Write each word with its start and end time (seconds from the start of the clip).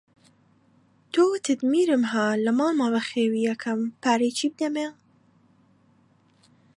تۆ، 1.11 1.21
وتت: 1.31 1.59
میرم 1.71 2.03
ها 2.11 2.25
لە 2.43 2.51
ماڵما 2.59 2.87
بەخێوی 2.95 3.49
ئەکەم 3.51 3.79
پارەی 4.01 4.35
چی 4.37 4.47
بدەمێ؟ 4.51 4.87